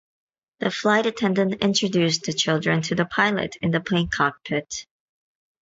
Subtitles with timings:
[0.61, 4.87] The flight attendant introduced the children to the pilot in the plane cockpit.